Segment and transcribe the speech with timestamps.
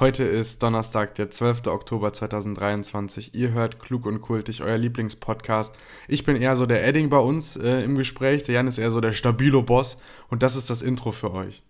[0.00, 1.68] Heute ist Donnerstag, der 12.
[1.68, 3.32] Oktober 2023.
[3.36, 5.76] Ihr hört Klug und Kultig, euer Lieblingspodcast.
[6.08, 8.42] Ich bin eher so der Edding bei uns äh, im Gespräch.
[8.42, 9.98] Der Jan ist eher so der stabilo Boss.
[10.28, 11.62] Und das ist das Intro für euch.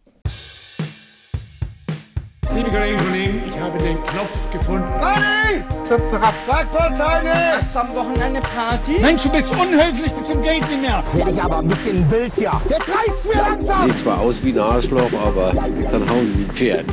[2.54, 4.88] Liebe Kolleginnen und Kollegen, ich habe den Knopf gefunden.
[5.00, 5.62] Party!
[5.82, 7.26] Zip, zap, Bergbauzeit!
[7.26, 9.00] Hast du am Wochenende Party?
[9.02, 11.04] Mensch, du bist unhöflich bis zum Geht nicht mehr.
[11.12, 12.58] Werde ich aber ein bisschen wild hier.
[12.70, 13.90] Jetzt reicht's mir langsam!
[13.90, 16.86] Sieht zwar aus wie ein Arschloch, aber kann hauen wie ein Pferd.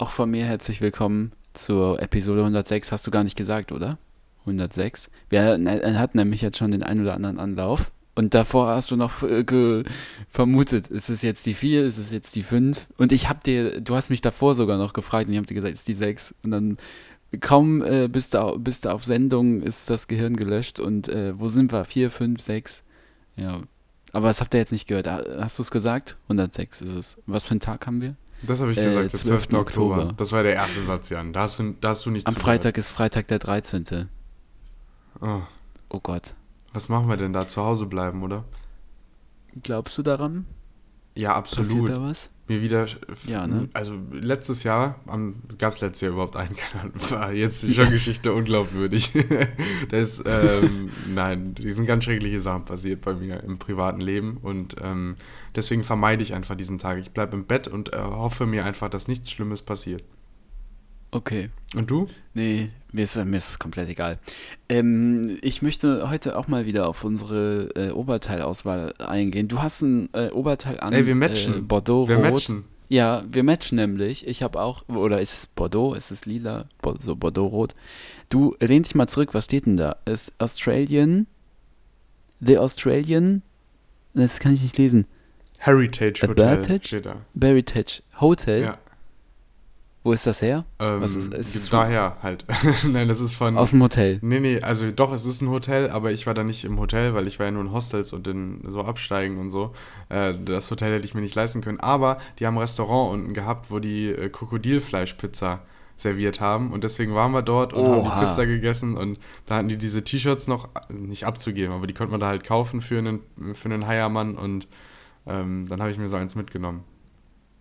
[0.00, 2.90] Auch von mir herzlich willkommen zur Episode 106.
[2.90, 3.98] Hast du gar nicht gesagt, oder?
[4.46, 5.10] 106.
[5.28, 7.92] Wir hatten nämlich jetzt schon den einen oder anderen Anlauf.
[8.14, 9.84] Und davor hast du noch äh,
[10.30, 12.86] vermutet, ist es jetzt die 4, ist es jetzt die 5?
[12.96, 15.52] Und ich hab dir, du hast mich davor sogar noch gefragt und ich hab dir
[15.52, 16.34] gesagt, es ist die 6.
[16.44, 16.78] Und dann
[17.40, 21.48] kaum äh, bist, du, bist du auf Sendung, ist das Gehirn gelöscht und äh, wo
[21.48, 21.84] sind wir?
[21.84, 22.84] 4, 5, 6?
[23.36, 23.60] Ja.
[24.12, 25.06] Aber das habt ihr jetzt nicht gehört.
[25.06, 26.16] Hast du es gesagt?
[26.22, 27.18] 106 ist es.
[27.26, 28.16] Was für einen Tag haben wir?
[28.42, 29.48] Das habe ich gesagt, äh, der 12.
[29.48, 29.60] 12.
[29.60, 30.14] Oktober.
[30.16, 31.32] Das war der erste Satz, Jan.
[31.32, 34.08] Da hast du, da hast du nicht Am Freitag ist Freitag der 13.
[35.20, 35.40] Oh.
[35.90, 36.34] oh Gott.
[36.72, 37.46] Was machen wir denn da?
[37.48, 38.44] Zu Hause bleiben, oder?
[39.62, 40.46] Glaubst du daran?
[41.14, 41.68] Ja, absolut.
[41.68, 42.30] Passiert da was?
[42.50, 42.88] Mir wieder.
[43.28, 43.68] Ja, ne?
[43.74, 44.98] Also letztes Jahr,
[45.56, 46.90] gab es letztes Jahr überhaupt einen Kanal?
[47.08, 47.90] War jetzt schon.
[47.92, 49.12] Geschichte unglaubwürdig.
[49.90, 54.74] das, ähm, nein, die sind ganz schreckliche Sachen passiert bei mir im privaten Leben und
[54.82, 55.14] ähm,
[55.54, 56.98] deswegen vermeide ich einfach diesen Tag.
[56.98, 60.02] Ich bleibe im Bett und äh, hoffe mir einfach, dass nichts Schlimmes passiert.
[61.12, 61.50] Okay.
[61.76, 62.08] Und du?
[62.34, 64.18] Nee, mir ist, mir ist es komplett egal.
[64.68, 69.48] Ähm, ich möchte heute auch mal wieder auf unsere äh, Oberteilauswahl eingehen.
[69.48, 70.92] Du hast ein äh, Oberteil an.
[70.92, 71.58] Ey, wir matchen.
[71.58, 72.32] Äh, Bordeaux wir Rot.
[72.32, 72.64] Matchen.
[72.88, 74.26] Ja, wir matchen nämlich.
[74.26, 76.66] Ich habe auch, oder ist es Bordeaux, ist es lila,
[77.00, 77.74] so Bordeaux Rot.
[78.28, 79.96] Du lehn dich mal zurück, was steht denn da?
[80.06, 81.28] Ist Australian,
[82.40, 83.42] The Australian,
[84.14, 85.06] das kann ich nicht lesen.
[85.58, 86.46] Heritage Hotel.
[86.46, 87.02] Heritage?
[87.38, 88.62] Heritage Hotel?
[88.62, 88.78] Ja.
[90.02, 90.64] Wo ist das her?
[90.78, 92.46] Ähm, Was ist, ist es daher halt.
[92.88, 93.58] Nein, das ist von.
[93.58, 94.18] Aus dem Hotel.
[94.22, 97.12] Nee, nee, also doch, es ist ein Hotel, aber ich war da nicht im Hotel,
[97.14, 99.74] weil ich war ja nur in Hostels und in so Absteigen und so.
[100.08, 101.80] Äh, das Hotel hätte ich mir nicht leisten können.
[101.80, 105.60] Aber die haben ein Restaurant unten gehabt, wo die äh, Krokodilfleischpizza
[106.00, 106.72] serviert haben.
[106.72, 108.10] Und deswegen waren wir dort und Oha.
[108.10, 111.86] haben die Pizza gegessen und da hatten die diese T-Shirts noch also nicht abzugeben, aber
[111.86, 113.20] die konnte man da halt kaufen für einen,
[113.52, 114.66] für einen Heiermann und
[115.26, 116.84] ähm, dann habe ich mir so eins mitgenommen.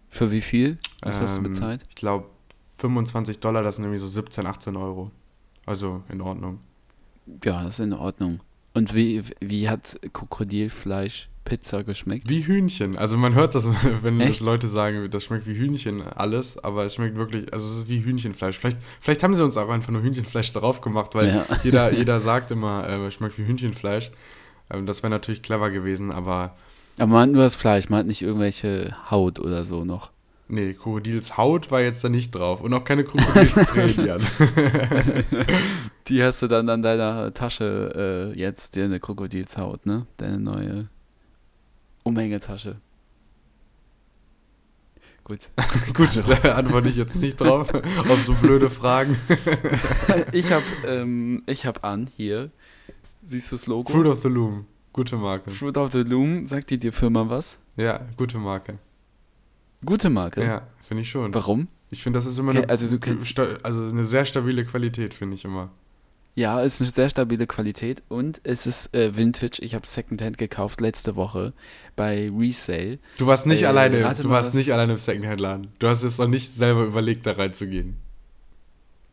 [0.10, 0.78] Für wie viel?
[1.02, 1.84] Was ähm, hast du bezahlt?
[1.90, 2.26] Ich glaube
[2.80, 5.12] 25 Dollar, das sind irgendwie so 17, 18 Euro.
[5.66, 6.60] Also in Ordnung.
[7.44, 8.40] Ja, das ist in Ordnung.
[8.74, 12.30] Und wie, wie hat Krokodilfleisch Pizza geschmeckt?
[12.30, 12.98] Wie Hühnchen.
[12.98, 13.68] Also man hört das,
[14.02, 17.78] wenn das Leute sagen, das schmeckt wie Hühnchen alles, aber es schmeckt wirklich, also es
[17.78, 18.58] ist wie Hühnchenfleisch.
[18.58, 21.46] Vielleicht, vielleicht haben sie uns auch einfach nur Hühnchenfleisch drauf gemacht, weil ja.
[21.64, 24.12] jeder, jeder sagt immer, äh, es schmeckt wie Hühnchenfleisch.
[24.70, 26.56] Ähm, das wäre natürlich clever gewesen, aber
[27.00, 30.12] aber man hat nur das Fleisch, man hat nicht irgendwelche Haut oder so noch.
[30.52, 32.62] Nee, Krokodilshaut war jetzt da nicht drauf.
[32.62, 34.08] Und auch keine Krokodilsträhnchen.
[36.08, 40.08] die hast du dann an deiner Tasche äh, jetzt, deine Krokodilshaut, ne?
[40.18, 40.90] Deine neue
[42.04, 42.78] Umhängetasche.
[45.24, 45.50] Gut.
[45.94, 49.16] Gut, da antworte ich jetzt nicht drauf, auf so blöde Fragen.
[50.32, 52.50] ich habe ähm, hab an, hier,
[53.24, 53.92] siehst du das Logo?
[53.92, 54.66] Fruit of the Loom.
[55.00, 55.50] Gute Marke.
[55.50, 57.58] Fruit of the Loom, sagt dir die Firma was?
[57.78, 58.80] Ja, gute Marke.
[59.86, 60.44] Gute Marke?
[60.44, 61.34] Ja, finde ich schon.
[61.34, 61.70] Warum?
[61.90, 65.38] Ich finde, das ist immer eine, also du kennst, also eine sehr stabile Qualität, finde
[65.38, 65.70] ich immer.
[66.36, 69.60] Ja, es ist eine sehr stabile Qualität und es ist äh, Vintage.
[69.62, 71.54] Ich habe Secondhand gekauft letzte Woche
[71.96, 73.00] bei Resale.
[73.20, 75.66] Du warst nicht äh, alleine, du warst nicht alleine im Secondhand-Laden.
[75.80, 77.96] Du hast es noch nicht selber überlegt, da reinzugehen.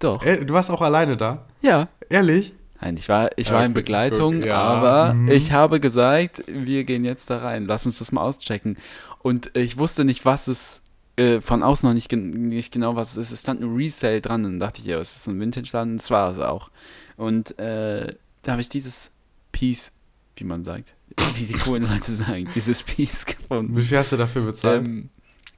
[0.00, 0.26] Doch.
[0.26, 1.46] Äh, du warst auch alleine da?
[1.62, 1.88] Ja.
[2.08, 2.54] Ehrlich?
[2.80, 4.56] Nein, ich war, ich war in Begleitung, ja.
[4.56, 5.30] aber mhm.
[5.30, 8.76] ich habe gesagt, wir gehen jetzt da rein, lass uns das mal auschecken.
[9.20, 10.82] Und ich wusste nicht, was es
[11.16, 13.32] äh, von außen noch nicht, nicht genau, was es ist.
[13.32, 16.10] Es stand ein Resale dran und dann dachte ich, ja, es ist ein Vintage-Laden, das
[16.10, 16.70] war es auch.
[17.16, 19.12] Und äh, da habe ich dieses
[19.52, 19.92] Piece,
[20.36, 20.94] wie man sagt,
[21.36, 23.74] wie die coolen Leute sagen, dieses Piece gefunden.
[23.76, 24.84] Wie viel hast du dafür bezahlt?
[24.84, 25.08] Ähm,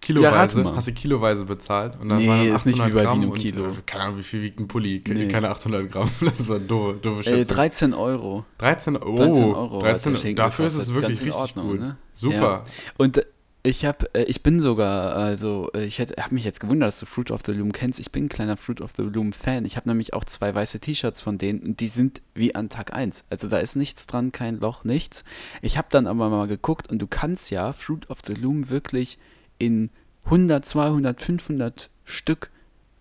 [0.01, 0.63] Kiloweise?
[0.63, 1.99] Ja, hast du kiloweise bezahlt?
[2.01, 3.65] Und dann nee, waren ist nicht wie bei Gramm Vino Kilo.
[3.65, 5.03] Und, äh, keine Ahnung, wie viel wiegt ein Pulli?
[5.07, 5.29] Nee.
[5.29, 6.11] Keine 800 Gramm.
[6.21, 7.41] Das war doofe, doofe Schätzung.
[7.41, 8.45] Äh, 13 Euro.
[8.59, 9.81] 13, oh, 13 Euro.
[9.83, 11.81] 13, dafür ist es wirklich richtig Ordnung, gut.
[11.81, 11.97] Ne?
[12.13, 12.39] Super.
[12.39, 12.63] Ja.
[12.97, 13.23] Und
[13.65, 17.07] ich habe, äh, ich bin sogar, also äh, ich habe mich jetzt gewundert, dass du
[17.07, 17.99] Fruit of the Loom kennst.
[17.99, 19.65] Ich bin ein kleiner Fruit of the Loom Fan.
[19.65, 22.95] Ich habe nämlich auch zwei weiße T-Shirts von denen und die sind wie an Tag
[22.95, 23.25] 1.
[23.31, 25.25] Also da ist nichts dran, kein Loch, nichts.
[25.61, 29.19] Ich habe dann aber mal geguckt und du kannst ja Fruit of the Loom wirklich
[29.59, 29.91] in
[30.25, 32.51] 100, 200, 500 Stück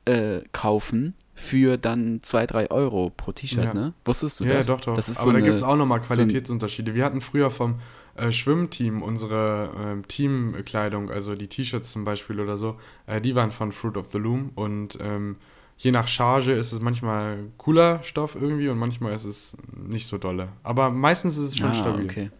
[0.05, 3.73] äh, kaufen für dann 2, 3 Euro pro T-Shirt, Ja.
[3.73, 3.93] ne?
[4.05, 4.65] Wusstest du Ja, das?
[4.67, 4.95] doch, doch.
[4.95, 6.95] Das ist Aber so da gibt es auch nochmal Qualitätsunterschiede.
[6.95, 7.75] Wir hatten früher vom
[8.15, 13.51] äh, Schwimmteam unsere ähm, Teamkleidung, also die T-Shirts zum Beispiel oder so, äh, die waren
[13.51, 15.35] von Fruit of the Loom und ähm,
[15.77, 20.17] je nach Charge ist es manchmal cooler Stoff irgendwie und manchmal ist es nicht so
[20.17, 20.49] dolle.
[20.63, 22.05] Aber meistens ist es schon ah, stabil.
[22.05, 22.31] okay.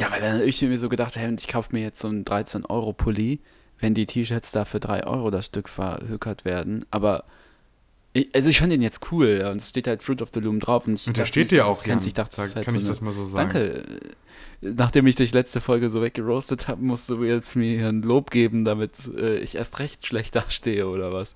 [0.00, 2.24] Ja, weil dann hab ich mir so gedacht, hey, ich kaufe mir jetzt so einen
[2.24, 3.40] 13-Euro-Pulli,
[3.78, 6.84] wenn die T-Shirts da für 3 Euro das Stück verhökert werden.
[6.90, 7.24] Aber,
[8.12, 9.46] ich, also ich fand den jetzt cool.
[9.50, 10.86] Und es steht halt Fruit of the Loom drauf.
[10.86, 11.84] Und, ich Und der dachte steht dir auch.
[11.84, 12.04] Jan.
[12.04, 13.50] Ich dachte, Sag- halt kann so ich das mal so sagen?
[13.50, 13.84] Danke.
[14.60, 18.64] Nachdem ich dich letzte Folge so weggeroastet habe, musst du jetzt mir ein Lob geben,
[18.64, 21.34] damit äh, ich erst recht schlecht dastehe oder was.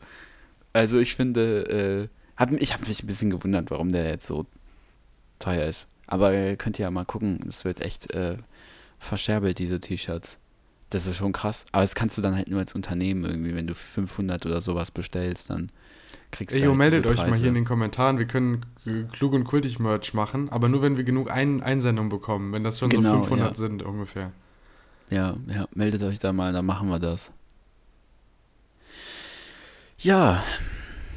[0.72, 4.46] Also ich finde, äh, hab, ich habe mich ein bisschen gewundert, warum der jetzt so
[5.40, 5.88] teuer ist.
[6.06, 8.36] Aber ihr könnt ja mal gucken, es wird echt äh,
[8.98, 10.38] verscherbelt, diese T-Shirts.
[10.90, 11.64] Das ist schon krass.
[11.72, 14.92] Aber das kannst du dann halt nur als Unternehmen irgendwie, wenn du 500 oder sowas
[14.92, 15.70] bestellst, dann
[16.30, 18.18] kriegst du Ey, jo, halt meldet euch mal hier in den Kommentaren.
[18.18, 18.64] Wir können
[19.12, 22.78] klug und kultig Merch machen, aber nur wenn wir genug ein Einsendungen bekommen, wenn das
[22.78, 23.54] schon so Genau, 500 ja.
[23.54, 24.30] sind ungefähr.
[25.10, 27.32] Ja, ja, meldet euch da mal, dann machen wir das.
[29.98, 30.42] Ja,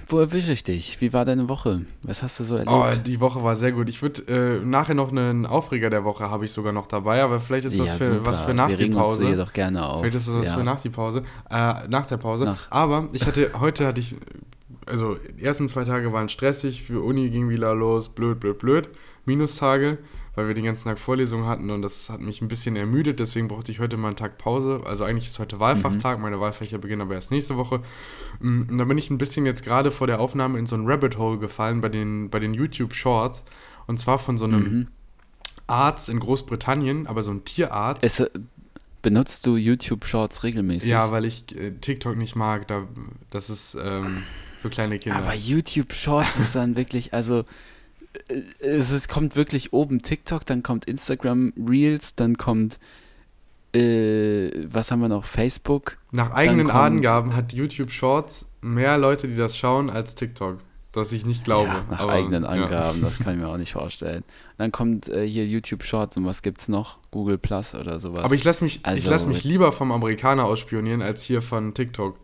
[0.09, 1.00] wo erwische ich dich?
[1.01, 1.85] Wie war deine Woche?
[2.03, 2.71] Was hast du so erlebt?
[2.71, 3.89] Oh, die Woche war sehr gut.
[3.89, 7.39] Ich würde äh, nachher noch einen Aufreger der Woche habe ich sogar noch dabei, aber
[7.39, 9.35] vielleicht ist das Ja, für, was für nach Wir die regen uns Pause.
[9.35, 10.01] doch gerne auf.
[10.01, 10.57] Vielleicht ist das was ja.
[10.57, 12.45] für nach die Pause, äh, nach der Pause.
[12.45, 12.71] Nach.
[12.71, 14.15] Aber ich hatte heute hatte ich
[14.85, 18.89] also die ersten zwei Tage waren stressig, für Uni ging wieder los, blöd, blöd, blöd.
[19.25, 20.00] Minustage,
[20.39, 23.50] weil wir den ganzen Tag Vorlesungen hatten und das hat mich ein bisschen ermüdet, deswegen
[23.50, 24.81] brauchte ich heute mal einen Tag Pause.
[24.86, 26.24] Also eigentlich ist heute Wahlfachtag, Mhm.
[26.24, 27.81] meine Wahlfächer beginnen aber erst nächste Woche.
[28.39, 30.88] Mm, Und da bin ich ein bisschen jetzt gerade vor der Aufnahme in so ein
[30.88, 33.44] Rabbit Hole gefallen bei den, bei den YouTube Shorts.
[33.86, 34.88] Und zwar von so einem Mhm.
[35.68, 38.03] Arzt in Großbritannien, aber so ein Tierarzt.
[38.03, 38.30] Es, äh,
[39.01, 40.89] benutzt du YouTube Shorts regelmäßig?
[40.89, 42.68] ja, weil ich äh, TikTok nicht mag.
[42.68, 42.88] Da,
[43.30, 44.24] das ist ähm,
[44.62, 45.18] für kleine Kinder.
[45.19, 47.44] Aber YouTube Shorts ist dann wirklich, also
[48.27, 52.79] äh, es ist, kommt wirklich oben TikTok, dann kommt Instagram Reels, dann kommt
[53.73, 55.25] äh, was haben wir noch?
[55.25, 55.97] Facebook.
[56.11, 60.59] Nach eigenen Angaben hat YouTube Shorts mehr Leute, die das schauen, als TikTok.
[60.94, 61.67] Was ich nicht glaube.
[61.69, 62.50] Ja, nach aber, eigenen ja.
[62.50, 64.23] Angaben, das kann ich mir auch nicht vorstellen.
[64.57, 66.97] Dann kommt äh, hier YouTube Shorts und was gibt's noch?
[67.11, 68.23] Google Plus oder sowas.
[68.23, 71.75] Aber ich lasse mich, ich Also- lass mich lieber vom Amerikaner ausspionieren, als hier von
[71.75, 72.17] TikTok.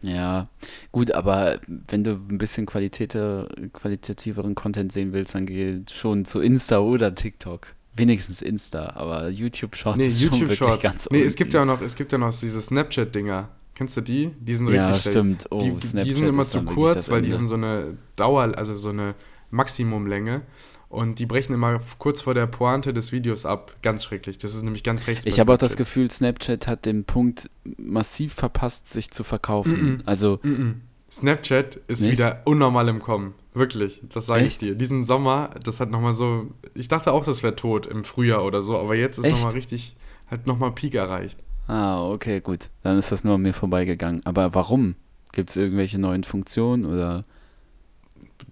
[0.00, 0.48] Ja,
[0.92, 1.58] gut, aber
[1.88, 7.74] wenn du ein bisschen qualitativeren Content sehen willst, dann geh schon zu Insta oder TikTok.
[7.96, 10.82] Wenigstens Insta, aber YouTube Shorts Nee, ist schon YouTube wirklich Shorts.
[10.82, 11.74] ganz Nee, es gibt ja unten.
[11.74, 13.48] noch, es gibt ja noch diese Snapchat-Dinger.
[13.74, 14.30] Kennst du die?
[14.40, 15.18] Die sind Ja, richtig schlecht.
[15.18, 15.46] stimmt.
[15.50, 18.52] Oh, die, die Snapchat sind immer zu wirklich kurz, weil die haben so eine Dauer,
[18.56, 19.14] also so eine
[19.50, 20.42] Maximumlänge.
[20.88, 23.76] Und die brechen immer kurz vor der Pointe des Videos ab.
[23.82, 24.38] Ganz schrecklich.
[24.38, 25.26] Das ist nämlich ganz rechts.
[25.26, 25.76] Ich habe auch das.
[25.76, 29.82] Gefühl, Snapchat hat den Punkt massiv verpasst, sich zu verkaufen.
[29.96, 30.02] Mhm.
[30.06, 30.80] Also, Mhm.
[31.10, 32.12] Snapchat ist Nicht?
[32.12, 33.34] wieder unnormal im Kommen.
[33.54, 34.74] Wirklich, das sage ich dir.
[34.74, 36.48] Diesen Sommer, das hat nochmal so.
[36.74, 39.96] Ich dachte auch, das wäre tot im Frühjahr oder so, aber jetzt ist nochmal richtig,
[40.26, 41.38] hat nochmal Peak erreicht.
[41.66, 42.68] ah, okay, gut.
[42.82, 44.24] Dann ist das nur an mir vorbeigegangen.
[44.26, 44.96] Aber warum?
[45.32, 47.22] Gibt es irgendwelche neuen Funktionen oder?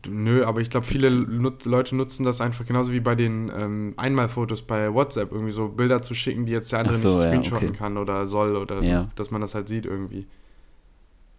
[0.08, 3.94] Nö, aber ich glaube, viele nut Leute nutzen das einfach genauso wie bei den ähm,
[3.96, 7.28] Einmalfotos bei WhatsApp, irgendwie so Bilder zu schicken, die jetzt der andere so, nicht ja,
[7.28, 7.78] screenshotten okay.
[7.78, 9.08] kann oder soll oder Ja.
[9.16, 10.26] dass man das halt sieht irgendwie.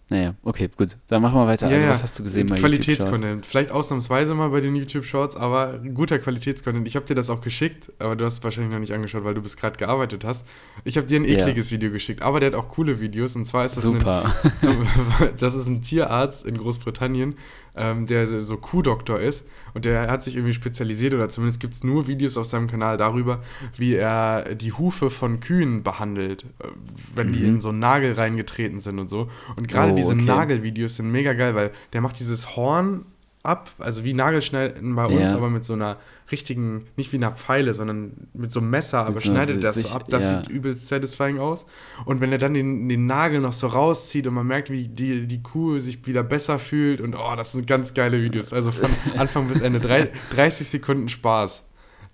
[0.09, 0.95] Naja, okay, gut.
[1.07, 1.67] Dann machen wir weiter.
[1.67, 2.55] also, was hast du gesehen bei?
[2.57, 3.45] Qualitätscontent.
[3.45, 6.87] Vielleicht ausnahmsweise mal bei den YouTube Shorts, aber guter Qualitätscontent.
[6.87, 9.33] Ich habe dir das auch geschickt, aber du hast es wahrscheinlich noch nicht angeschaut, weil
[9.33, 10.47] du bis gerade gearbeitet hast.
[10.85, 11.31] Ich habe dir ein Ja.
[11.39, 14.33] ekliges Video geschickt, aber der hat auch coole Videos und zwar ist das ein, Super.
[14.61, 14.87] zum,
[15.37, 17.35] das ist ein Tierarzt in Großbritannien,
[17.77, 21.83] ähm, der so Kuhdoktor ist und der hat sich irgendwie spezialisiert oder zumindest gibt es
[21.83, 23.41] nur Videos auf seinem Kanal darüber,
[23.75, 26.67] wie er die Hufe von Kühen behandelt, äh,
[27.15, 27.45] wenn die Mhm.
[27.55, 29.29] in so einen Nagel reingetreten sind und so.
[29.55, 30.23] Und gerade Oh, diese okay.
[30.23, 33.05] Nagelvideos sind mega geil, weil der macht dieses Horn
[33.47, 35.37] ab, also wie Nagelschneiden bei uns, Ja.
[35.37, 35.97] aber mit so einer
[36.31, 39.87] richtigen, nicht wie einer Pfeile, sondern mit so einem Messer, aber so schneidet das sich-
[39.87, 40.05] so ab.
[40.09, 40.39] Das ja.
[40.41, 41.65] sieht übelst satisfying aus.
[42.05, 45.25] Und wenn er dann den, den Nagel noch so rauszieht und man merkt, wie die,
[45.27, 48.51] die Kuh sich wieder besser fühlt und oh, das sind ganz geile Videos.
[48.51, 49.79] Also von Anfang bis Ende.
[49.79, 51.63] Drei, 30 Sekunden Spaß.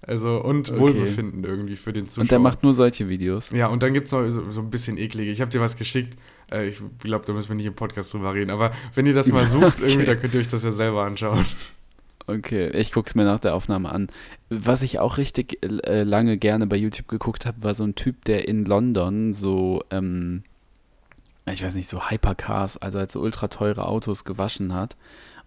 [0.06, 0.80] Also und Okay.
[0.80, 2.24] Wohlbefinden irgendwie für den Zuschauer.
[2.24, 3.52] Und der macht nur solche Videos.
[3.52, 5.32] Ja, und dann gibt es noch so, so ein bisschen eklige.
[5.32, 6.18] Ich habe dir was geschickt.
[6.52, 8.52] Äh, ich glaube, da müssen wir nicht im Podcast drüber reden.
[8.52, 9.90] Aber wenn ihr das mal sucht, Okay.
[9.90, 11.46] irgendwie, da könnt ihr euch das ja selber anschauen.
[12.26, 14.08] Okay, ich guck's mir nach der Aufnahme an.
[14.50, 18.24] Was ich auch richtig äh, lange gerne bei YouTube geguckt habe, war so ein Typ,
[18.26, 20.44] der in London so, ähm,
[21.46, 24.96] ich weiß nicht, so Hypercars, also halt so ultra teure Autos gewaschen hat.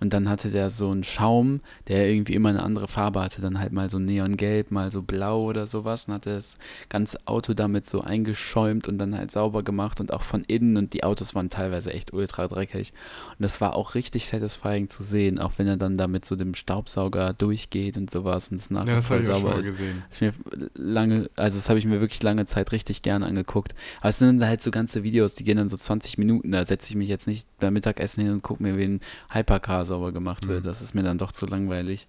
[0.00, 3.41] Und dann hatte der so einen Schaum, der irgendwie immer eine andere Farbe hatte.
[3.41, 6.07] Dann halt mal so neongelb, mal so blau oder sowas.
[6.07, 10.23] Und hatte das ganze Auto damit so eingeschäumt und dann halt sauber gemacht und auch
[10.23, 10.76] von innen.
[10.76, 12.93] Und die Autos waren teilweise echt ultra dreckig.
[13.31, 16.55] Und das war auch richtig satisfying zu sehen, auch wenn er dann damit so dem
[16.55, 19.67] Staubsauger durchgeht und sowas und es nachher Ja, voll sauber ist.
[19.67, 20.03] gesehen.
[20.11, 20.35] Das mir
[20.75, 23.75] lange, also das habe ich mir wirklich lange Zeit richtig gerne angeguckt.
[24.00, 26.53] Aber es sind halt so ganze Videos, die gehen dann so 20 Minuten.
[26.53, 29.00] Da setze ich mich jetzt nicht beim Mittagessen hin und gucke mir, wie ein
[29.31, 30.64] Hypercar sauber gemacht wird.
[30.64, 30.69] Mhm.
[30.69, 32.07] Das ist mir dann doch zu langweilig.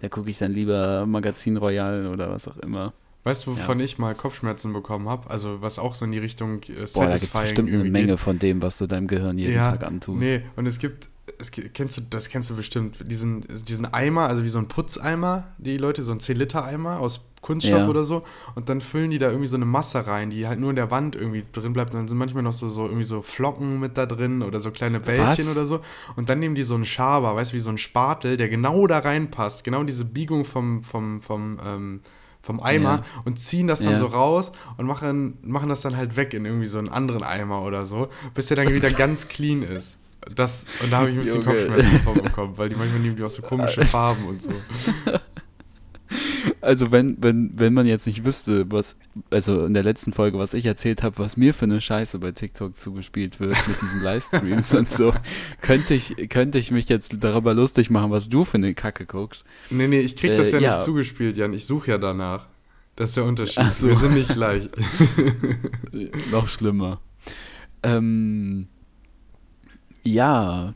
[0.00, 2.92] Da gucke ich dann lieber Magazin Royal oder was auch immer.
[3.24, 5.30] Weißt du, wovon ich mal Kopfschmerzen bekommen habe?
[5.30, 8.38] Also was auch so in die Richtung äh, Boah, da gibt bestimmt eine Menge von
[8.38, 10.20] dem, was du deinem Gehirn jeden ja, Tag antust.
[10.20, 14.44] Nee, und es gibt, es kennst du, das kennst du bestimmt, diesen, diesen Eimer, also
[14.44, 17.88] wie so ein Putzeimer, die Leute, so ein 10-Liter-Eimer aus Kunststoff Ja.
[17.88, 18.24] oder so.
[18.54, 20.90] Und dann füllen die da irgendwie so eine Masse rein, die halt nur in der
[20.90, 21.92] Wand irgendwie drin bleibt.
[21.94, 24.70] Und dann sind manchmal noch so, so irgendwie so Flocken mit da drin oder so
[24.70, 25.52] kleine Bällchen Was?
[25.52, 25.80] oder so.
[26.16, 28.86] Und dann nehmen die so einen Schaber, weißt du, wie so ein Spatel, der genau
[28.86, 32.00] da reinpasst, genau in diese Biegung vom, vom, vom, ähm,
[32.42, 33.04] vom Eimer Ja.
[33.24, 33.98] und ziehen das dann Ja.
[33.98, 37.62] so raus und machen, machen das dann halt weg in irgendwie so einen anderen Eimer
[37.62, 39.98] oder so, bis der dann wieder ganz clean ist.
[40.34, 41.54] Das, und da habe ich ein bisschen Junge.
[41.54, 44.52] Kopfschmerzen von bekommen, weil die manchmal nehmen die auch so komische Farben und so.
[46.60, 48.96] Also wenn, wenn, wenn man jetzt nicht wüsste, was,
[49.30, 52.32] also in der letzten Folge, was ich erzählt habe, was mir für eine Scheiße bei
[52.32, 55.12] TikTok zugespielt wird mit diesen Livestreams und so,
[55.60, 59.44] könnte ich, könnte ich mich jetzt darüber lustig machen, was du für eine Kacke guckst.
[59.70, 60.74] Nee, nee, ich krieg das Äh, ja, ja.
[60.74, 61.52] nicht zugespielt, Jan.
[61.52, 62.46] Ich suche ja danach.
[62.96, 63.74] Das ist der Unterschied.
[63.74, 63.88] So.
[63.88, 64.68] Wir sind nicht gleich.
[66.30, 67.00] Noch schlimmer.
[67.82, 68.68] Ähm,
[70.04, 70.74] ja,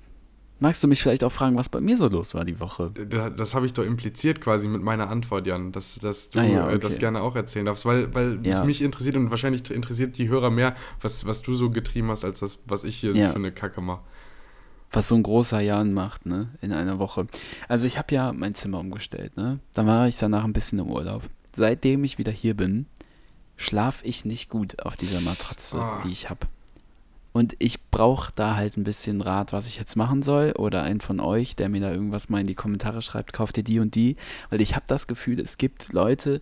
[0.61, 2.91] magst du mich vielleicht auch fragen, was bei mir so los war die Woche?
[3.09, 6.45] Das, das habe ich doch impliziert quasi mit meiner Antwort, Jan, dass, dass du Ah
[6.45, 7.01] ja, äh, das okay.
[7.01, 8.59] gerne auch erzählen darfst, weil, weil Ja.
[8.61, 12.25] es mich interessiert und wahrscheinlich interessiert die Hörer mehr, was, was du so getrieben hast,
[12.25, 13.31] als das, was ich hier Ja.
[13.31, 14.01] für eine Kacke mache.
[14.91, 17.27] was so ein großer Jan macht, ne, in einer Woche.
[17.69, 19.61] Also ich habe ja mein Zimmer umgestellt, ne.
[19.75, 21.23] Dann war ich danach ein bisschen im Urlaub.
[21.55, 22.87] Seitdem ich wieder hier bin,
[23.57, 26.01] schlafe ich nicht gut auf dieser Matratze, Ah.
[26.07, 26.47] die ich habe.
[27.33, 30.53] Und ich brauche da halt ein bisschen Rat, was ich jetzt machen soll.
[30.53, 33.65] Oder einen von euch, der mir da irgendwas mal in die Kommentare schreibt, kauft ihr
[33.65, 34.17] die und die.
[34.51, 36.41] Weil ich habe das Gefühl, es gibt Leute,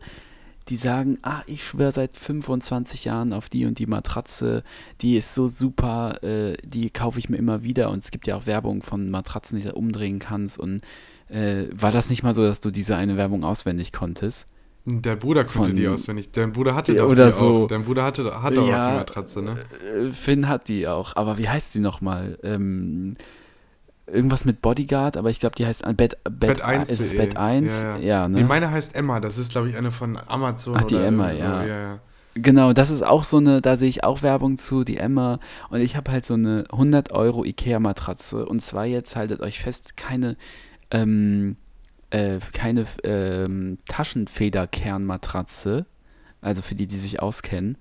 [0.69, 4.65] die sagen, ah, ich schwöre seit 25 Jahren auf die und die Matratze,
[5.01, 7.91] die ist so super, äh, die kaufe ich mir immer wieder.
[7.91, 10.59] Und es gibt ja auch Werbung von Matratzen, die du umdrehen kannst.
[10.59, 10.83] Und
[11.29, 14.47] äh, war das nicht mal so, dass du diese eine Werbung auswendig konntest?
[14.89, 16.31] Dein Bruder konnte Von- die auswendig.
[16.31, 17.65] Dein Bruder hatte doch oder die so.
[17.65, 17.67] auch.
[17.67, 18.91] Dein Bruder hatte, hatte auch Ja.
[18.91, 19.57] die Matratze, ne?
[19.93, 22.39] Äh, Finn hat die auch, aber wie heißt die nochmal?
[22.45, 23.17] Ähm,
[24.07, 26.91] irgendwas mit Bodyguard, aber ich glaube, die heißt Bett, Bett, Bett 1.
[26.91, 27.83] Ist es Bett 1?
[27.83, 28.01] Ja, ja.
[28.03, 28.39] Ja, ne?
[28.39, 29.19] Nee, meine heißt Emma.
[29.19, 31.33] Das ist, glaube ich, eine von Amazon Ach, die Emma.
[31.33, 31.43] So.
[31.43, 31.99] ja, ja.
[32.35, 35.41] Genau, das ist auch so eine, da sehe ich auch Werbung zu, die Emma.
[35.71, 38.47] Und ich habe halt so eine 100 Euro Ikea-Matratze.
[38.47, 40.37] Und zwar jetzt, haltet euch fest, keine,
[40.93, 41.57] ähm,
[42.11, 45.87] äh, keine ähm, Taschenfederkernmatratze.
[46.41, 47.77] Also für die, die sich auskennen.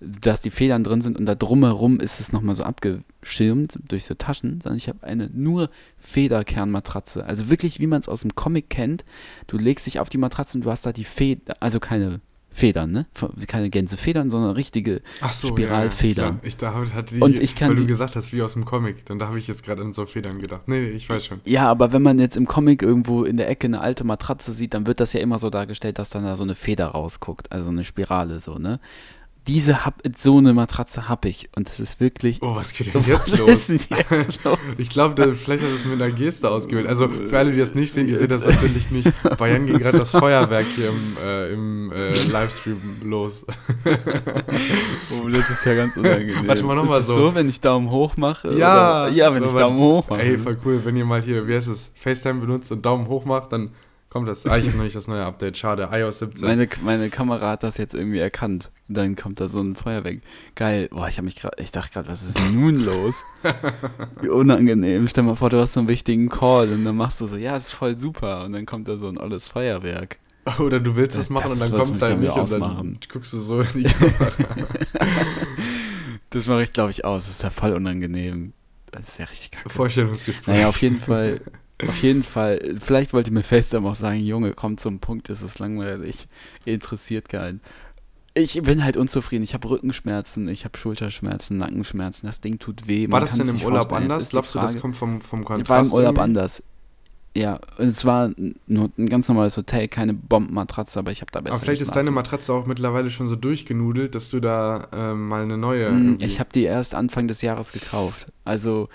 [0.00, 4.14] Dass die Federn drin sind und da drumherum ist es nochmal so abgeschirmt durch so
[4.14, 7.24] Taschen, sondern ich habe eine nur Federkernmatratze.
[7.24, 9.04] Also wirklich, wie man es aus dem Comic kennt.
[9.48, 12.20] Du legst dich auf die Matratze und du hast da die Feder, also keine
[12.58, 13.06] Federn, ne?
[13.46, 16.38] Keine Gänsefedern, sondern richtige Ach so, Spiralfedern.
[16.42, 18.54] Ja, ich da hatte die, Und ich kann weil du die- gesagt hast, wie aus
[18.54, 19.06] dem Comic.
[19.06, 20.62] Dann da habe ich jetzt gerade an so Federn gedacht.
[20.66, 21.40] Nee, nee, ich weiß schon.
[21.44, 24.74] Ja, aber wenn man jetzt im Comic irgendwo in der Ecke eine alte Matratze sieht,
[24.74, 27.68] dann wird das ja immer so dargestellt, dass dann da so eine Feder rausguckt, also
[27.70, 28.80] eine Spirale so, ne?
[29.48, 32.42] Diese hab, so eine Matratze habe ich und es ist wirklich.
[32.42, 33.68] Oh, was geht denn jetzt los?
[33.68, 33.90] jetzt
[34.44, 34.58] los?
[34.76, 36.86] Ich glaube, vielleicht hat es mit einer Geste ausgewählt.
[36.86, 39.10] Also für alle, die das nicht sehen, ihr seht das natürlich nicht.
[39.38, 43.46] Bei Jan ging gerade das Feuerwerk hier im, äh, im äh, Livestream los.
[45.10, 46.46] Oh, das ist ja ganz unangenehm.
[46.46, 47.14] Warte mal, noch Ist mal es so.
[47.14, 48.52] so, wenn ich Daumen hoch mache?
[48.54, 49.14] Ja, Oder?
[49.14, 50.20] Ja, wenn ich aber- Daumen hoch mache.
[50.22, 53.24] Ey, voll cool, wenn ihr mal hier, wie heißt es, FaceTime benutzt und Daumen hoch
[53.24, 53.70] macht, dann
[54.10, 54.46] kommt das.
[54.46, 55.58] Ah, ich habe noch nicht das neue Update.
[55.58, 56.48] Schade, iOS 17.
[56.48, 58.70] Meine, meine Kamera hat das jetzt irgendwie erkannt.
[58.88, 60.18] Und dann kommt da so ein Feuerwerk.
[60.54, 60.88] Geil.
[60.90, 63.22] Boah, ich habe mich gerade, ich dachte gerade, was ist nun los?
[64.22, 65.06] Wie unangenehm.
[65.08, 67.56] Stell mal vor, du hast so einen wichtigen Call und dann machst du so, ja,
[67.56, 68.44] ist voll super.
[68.44, 70.18] Und dann kommt da so ein alles Feuerwerk.
[70.58, 73.34] Oder du willst es Das- machen und dann kommt es halt nicht und dann guckst
[73.34, 74.32] du so in die Kamera.
[76.30, 77.24] Das mache ich, glaube ich, aus.
[77.26, 78.52] Das ist ja voll unangenehm.
[78.90, 79.68] Das ist ja richtig kacke.
[79.68, 80.54] Vorstellungsgespräch.
[80.54, 81.40] Naja, auf jeden Fall,
[81.86, 85.58] auf jeden Fall, vielleicht wollte mir FaceTime auch sagen, Junge, komm zum Punkt, es ist
[85.58, 86.26] langweilig,
[86.64, 87.60] interessiert keinen.
[88.34, 93.04] Ich bin halt unzufrieden, ich habe Rückenschmerzen, ich habe Schulterschmerzen, Nackenschmerzen, das Ding tut weh.
[93.06, 94.30] War man das denn im Urlaub anders?
[94.30, 95.70] Glaubst du, das kommt vom, vom Kontrast?
[95.70, 96.22] war im Urlaub irgendwie?
[96.22, 96.62] anders.
[97.36, 98.30] Ja, und es war
[98.66, 101.90] nur ein ganz normales Hotel, keine Bombenmatratze, aber ich habe da besser Aber vielleicht ist
[101.94, 102.14] deine geschlafen.
[102.14, 105.90] Matratze auch mittlerweile schon so durchgenudelt, dass du da ähm, mal eine neue.
[105.90, 108.26] Mm, Ich habe die erst Anfang des Jahres gekauft.
[108.44, 108.88] Also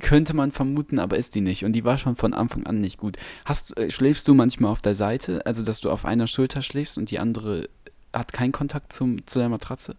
[0.00, 1.64] könnte man vermuten, aber ist die nicht.
[1.64, 3.16] Und die war schon von Anfang an nicht gut.
[3.44, 6.98] Hast, äh, schläfst du manchmal auf der Seite, also dass du auf einer Schulter schläfst
[6.98, 7.68] und die andere
[8.12, 9.96] hat keinen Kontakt zum, zu der Matratze?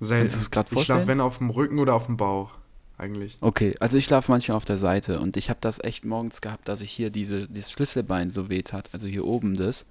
[0.00, 0.50] Selten.
[0.50, 2.50] Grad ich schlafe, wenn auf dem Rücken oder auf dem Bauch,
[2.98, 3.38] eigentlich.
[3.40, 6.68] Okay, also ich schlafe manchmal auf der Seite und ich habe das echt morgens gehabt,
[6.68, 9.86] dass ich hier diese, dieses Schlüsselbein so weht hat, also hier oben das,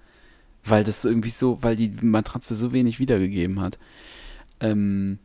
[0.66, 3.80] weil das irgendwie so, weil die Matratze so wenig wiedergegeben hat.
[4.60, 5.20] Ähm,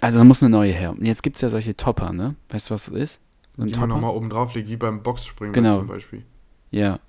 [0.00, 0.90] also da muss eine neue her.
[0.92, 2.34] Und jetzt gibt es ja solche Topper, ne?
[2.48, 3.20] Weißt du, was das ist?
[3.56, 4.00] So ein Die man Topper?
[4.00, 5.76] nochmal oben drauf legt, wie beim Boxspringen Genau.
[5.76, 6.24] zum Beispiel.
[6.70, 7.00] Ja.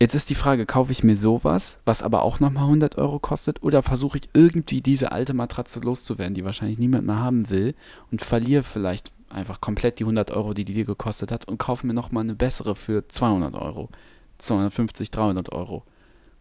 [0.00, 3.62] Jetzt ist die Frage, kaufe ich mir sowas, was aber auch nochmal 100 Euro kostet,
[3.64, 7.74] oder versuche ich irgendwie diese alte Matratze loszuwerden, die wahrscheinlich niemand mehr haben will,
[8.12, 11.84] und verliere vielleicht einfach komplett die 100 Euro, die die dir gekostet hat, und kaufe
[11.84, 13.88] mir nochmal eine bessere für 200 Euro,
[14.38, 15.82] 250, 300 Euro.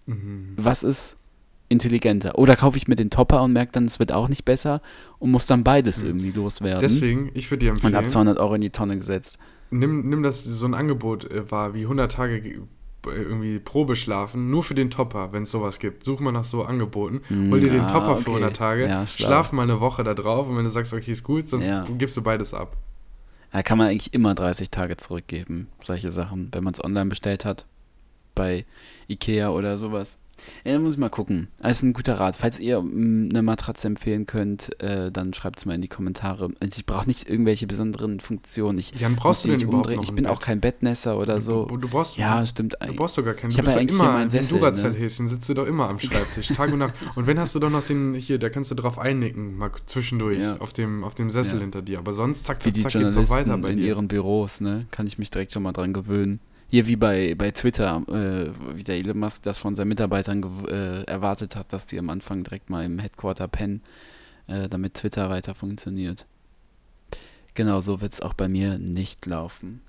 [0.06, 0.54] Mhm.
[0.56, 1.18] Was ist
[1.70, 2.38] intelligenter?
[2.38, 4.82] Oder kaufe ich mir den Topper und merke dann, es wird auch nicht besser
[5.20, 6.82] und muss dann beides irgendwie loswerden.
[6.82, 9.38] Deswegen, ich würde dir und habe empfehlen, 200 Euro in die Tonne gesetzt.
[9.70, 12.60] nimm, nimm das, so ein Angebot äh, war wie 100 Tage ge-
[13.06, 16.04] irgendwie Probe schlafen, nur für den Topper, wenn es sowas gibt.
[16.04, 17.22] Such mal nach so Angeboten.
[17.30, 18.38] Hol dir den ja, Topper für okay.
[18.44, 21.24] 100 Tage, Ja, schlaf mal eine Woche da drauf und wenn du sagst, okay, ist
[21.24, 21.86] gut, sonst Ja.
[21.98, 22.76] gibst du beides ab.
[23.54, 27.46] Da kann man eigentlich immer 30 Tage zurückgeben, solche Sachen, wenn man es online bestellt
[27.46, 27.66] hat,
[28.36, 28.66] bei
[29.08, 30.18] Ikea oder sowas.
[30.64, 31.48] Ja, da muss ich mal gucken.
[31.60, 32.36] Das ist ein guter Rat.
[32.36, 36.50] Falls ihr mm, eine Matratze empfehlen könnt, äh, dann schreibt es mal in die Kommentare.
[36.60, 38.78] Also ich brauche nicht irgendwelche besonderen Funktionen.
[38.80, 40.02] Ich Jan, brauchst du denn nicht umdrehen.
[40.04, 40.34] Ich bin Bett?
[40.34, 41.66] auch kein Bettnässer oder so.
[41.66, 42.76] Du, du brauchst, ja, stimmt.
[42.86, 43.50] Du brauchst doch gar keinen.
[43.52, 44.60] Ich Du hab bist ja immer im Sessel, ne?
[44.60, 46.94] Duracell-Häschen, sitzt du doch immer am Schreibtisch, Tag und Nacht.
[47.16, 50.40] Und wenn hast du doch noch den, hier, da kannst du drauf einnicken, mal zwischendurch,
[50.42, 50.58] Ja.
[50.58, 51.62] auf, dem, auf dem Sessel Ja.
[51.62, 52.00] hinter dir.
[52.00, 53.88] Aber sonst, zack, zack, zack, geht's Journalisten weiter bei in dir.
[53.88, 54.86] ihren Büros, ne?
[54.92, 56.40] Kann ich mich direkt schon mal dran gewöhnen.
[56.70, 61.04] Hier wie bei, bei Twitter, äh, wie der Elon Musk das von seinen Mitarbeitern äh,
[61.04, 63.82] erwartet hat, dass die am Anfang direkt mal im Headquarter pennen,
[64.48, 66.26] äh, damit Twitter weiter funktioniert.
[67.54, 69.82] Genau, so wird es auch bei mir nicht laufen.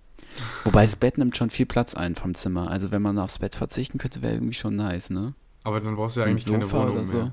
[0.64, 2.70] Wobei das Bett nimmt schon viel Platz ein vom Zimmer.
[2.70, 5.35] Also wenn man aufs Bett verzichten könnte, wäre irgendwie schon nice, ne?
[5.64, 7.32] Aber dann brauchst du ja So eigentlich keine Sofa Wohnung oder so.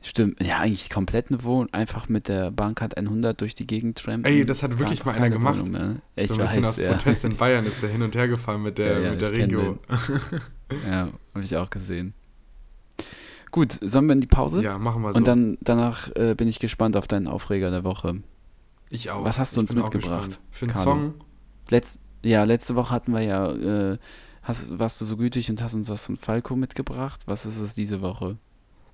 [0.00, 4.26] Stimmt, ja, eigentlich komplett eine Wohnung, einfach mit der Bahncard 100 durch die Gegend trampen.
[4.26, 5.66] Ey, das hat wirklich mal einer gemacht.
[5.66, 6.00] Wohnung.
[6.14, 6.92] Ich so ein bisschen weiß, aus ja.
[6.92, 9.32] Protest in Bayern ist er hin und her gefahren mit der, Ja, ja, mit der
[9.32, 9.78] Regio.
[10.86, 12.12] Ja, habe ich auch gesehen.
[13.50, 14.62] Gut, sollen wir in die Pause?
[14.62, 15.18] Ja, machen wir so.
[15.18, 18.20] Und dann danach äh, bin ich gespannt auf deinen Aufreger der Woche.
[18.90, 19.24] ich auch.
[19.24, 20.38] was hast du Ich uns mitgebracht.
[20.50, 20.74] Für einen?
[20.74, 21.14] Song,
[21.70, 23.50] Letz, ja, letzte Woche hatten wir ja,
[23.92, 23.98] äh,
[24.42, 27.22] hast, warst du so gütig und hast uns was von Falco mitgebracht.
[27.26, 28.36] Was ist es diese Woche?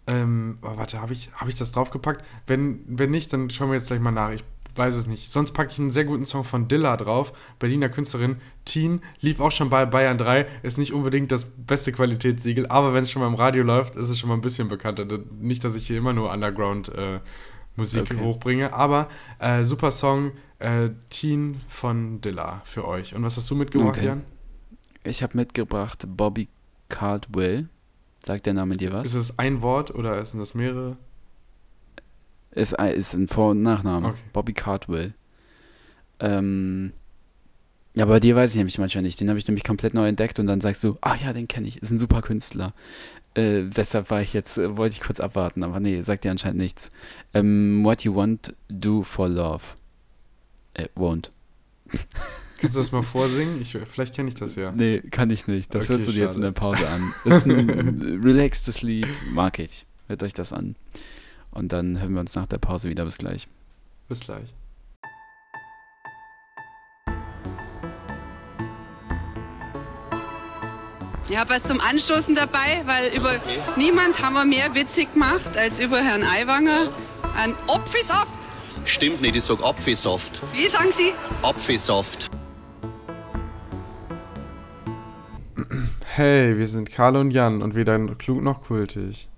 [0.06, 2.24] Ähm, oh, warte, habe ich, hab ich das draufgepackt?
[2.46, 4.30] Wenn, wenn nicht, dann schauen wir jetzt gleich mal nach.
[4.30, 4.44] Ich
[4.76, 5.30] weiß es nicht.
[5.30, 7.32] Sonst packe ich einen sehr guten Song von Dilla drauf.
[7.58, 8.36] Berliner Künstlerin.
[8.64, 10.46] Teen lief auch schon bei Bayern 3.
[10.62, 14.08] Ist nicht unbedingt das beste Qualitätssiegel, aber wenn es schon mal im Radio läuft, ist
[14.08, 15.06] es schon mal ein bisschen bekannter.
[15.40, 17.20] Nicht, dass ich hier immer nur Underground äh,
[17.76, 18.20] Musik Okay.
[18.20, 23.14] hochbringe, aber äh, super Song äh, Teen von Dilla für euch.
[23.14, 24.06] Und was hast du mitgebracht, Okay.
[24.06, 24.24] Jan?
[25.04, 26.48] Ich habe mitgebracht Bobby
[26.88, 27.68] Caldwell.
[28.24, 29.06] Sagt der Name dir was?
[29.08, 30.96] Ist es ein Wort oder sind das mehrere?
[32.52, 34.08] Ist, ein- ist ein Vor- und Nachname.
[34.08, 34.18] Okay.
[34.32, 35.12] Bobby Cardwell.
[36.20, 36.92] Ähm,
[37.94, 39.20] ja, bei dir weiß ich nämlich manchmal nicht.
[39.20, 41.68] Den habe ich nämlich komplett neu entdeckt und dann sagst du, ah ja, den kenne
[41.68, 41.82] ich.
[41.82, 42.72] Ist ein super Künstler.
[43.34, 46.58] Äh, deshalb war ich jetzt, äh, wollte ich kurz abwarten, aber nee, sagt dir anscheinend
[46.60, 46.90] nichts.
[47.34, 49.62] Ähm, what you want, do for love.
[50.74, 51.30] Äh, won't.
[52.60, 53.60] Kannst du das mal vorsingen?
[53.60, 54.72] Ich, vielleicht kenne ich das ja.
[54.72, 55.74] Nee, kann ich nicht.
[55.74, 56.52] Das Okay, hörst du dir jetzt in schade.
[56.54, 57.14] der Pause an.
[57.24, 59.84] Das ist ein relaxtes Lied, mag ich.
[60.08, 60.76] Hört euch das an.
[61.50, 63.04] Und dann hören wir uns nach der Pause wieder.
[63.04, 63.48] Bis gleich.
[64.08, 64.48] Bis gleich.
[71.28, 73.32] Ich habe was zum Anstoßen dabei, weil über
[73.76, 76.92] niemand haben wir mehr witzig gemacht als über Herrn Aiwanger.
[77.34, 78.38] Ein Opfisaft.
[78.84, 80.40] Stimmt nicht, ich sag Apfelsaft.
[80.52, 81.12] Wie sagen Sie?
[81.42, 82.30] Apfelsaft.
[86.16, 89.28] Hey, wir sind Carlo und Jan und weder klug noch kultig.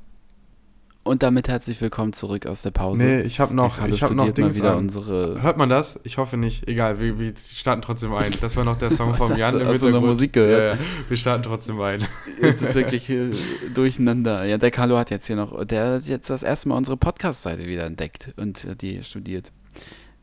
[1.04, 3.02] Und damit herzlich willkommen zurück aus der Pause.
[3.02, 4.78] Nee, ich habe noch, ich hab noch Dings wieder an.
[4.80, 5.40] unsere.
[5.40, 5.98] Hört man das?
[6.04, 6.68] Ich hoffe nicht.
[6.68, 8.30] Egal, wir, wir starten trotzdem ein.
[8.42, 10.12] Das war noch der Song hast Jan du- im hast du Hintergrund.
[10.12, 10.78] Musik gehört?
[10.78, 10.88] Ja, ja.
[11.08, 12.02] Wir starten trotzdem ein.
[12.42, 13.30] Es ist wirklich äh,
[13.74, 14.44] durcheinander.
[14.44, 17.64] Ja, der Carlo hat jetzt hier noch, der hat jetzt das erste Mal unsere Podcast-Seite
[17.66, 19.50] wieder entdeckt und äh, die studiert.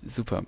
[0.08, 0.44] Super.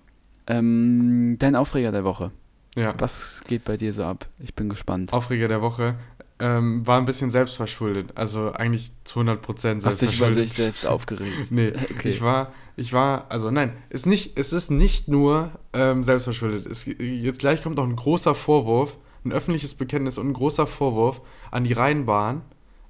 [0.45, 2.29] Ähm, dein Aufreger der Woche.
[2.75, 2.93] Ja.
[2.99, 4.27] Was geht bei dir so ab?
[4.39, 5.13] Ich bin gespannt.
[5.13, 5.95] Aufreger der Woche
[6.39, 8.11] ähm, war ein bisschen selbstverschuldet.
[8.15, 10.49] Also eigentlich zu 100 Prozent Hast dich über selbstverschuldet.
[10.49, 11.31] sich selbst aufgeregt?
[11.51, 12.09] Nee, Okay.
[12.09, 16.65] ich war, ich war, also nein, ist nicht, es ist nicht nur ähm, selbstverschuldet.
[16.65, 21.21] Es, jetzt gleich kommt noch ein großer Vorwurf, ein öffentliches Bekenntnis und ein großer Vorwurf
[21.51, 22.41] an die Rheinbahn,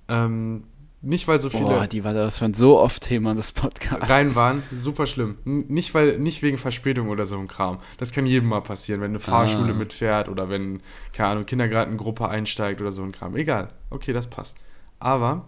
[0.10, 0.64] ähm,
[1.06, 4.10] nicht weil so viele Boah, die war das schon so oft Thema des Podcasts.
[4.10, 5.38] rein waren, super schlimm.
[5.46, 7.80] Nicht, weil, nicht wegen Verspätung oder so ein Kram.
[7.98, 9.76] Das kann jedem mal passieren, wenn eine Fahrschule Ah.
[9.76, 10.82] mitfährt oder wenn,
[11.14, 13.36] keine Ahnung, Kindergartengruppe einsteigt oder so ein Kram.
[13.36, 13.70] Egal.
[13.90, 14.58] Okay, das passt.
[15.00, 15.46] Aber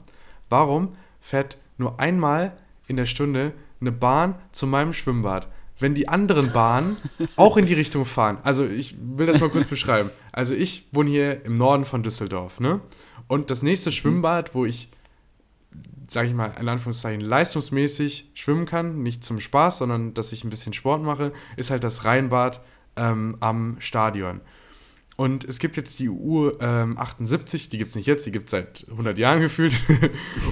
[0.49, 2.53] warum fährt nur einmal
[2.87, 5.47] in der Stunde eine Bahn zu meinem Schwimmbad?
[5.79, 6.97] Wenn die anderen Bahnen
[7.35, 8.39] auch in die Richtung fahren.
[8.43, 10.09] Also ich will das mal kurz beschreiben.
[10.31, 12.81] Also ich wohne hier im Norden von Düsseldorf, ne?
[13.27, 14.89] Und das nächste Schwimmbad, wo ich
[16.07, 20.49] sage ich mal, in Anführungszeichen leistungsmäßig schwimmen kann, nicht zum Spaß, sondern dass ich ein
[20.49, 22.61] bisschen Sport mache, ist halt das Rheinbad
[22.95, 24.41] ähm, am Stadion.
[25.17, 28.85] Und es gibt jetzt die U78, die gibt es nicht jetzt, die gibt es seit
[28.89, 29.79] 100 Jahren gefühlt.